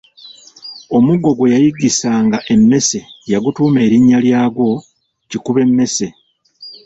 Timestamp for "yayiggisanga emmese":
1.53-2.99